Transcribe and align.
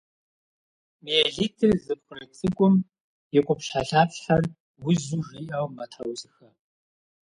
Миелитыр 1.03 1.71
зыпкърыт 1.83 2.31
цӏыкӏум 2.37 2.75
и 3.37 3.39
къупщхьэлъапщхьэр 3.45 4.43
узу 4.89 5.19
жиӏэу 5.27 5.67
мэтхьэусыхэ. 5.75 6.47